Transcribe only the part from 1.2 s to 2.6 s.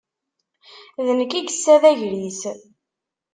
i yessa d agris.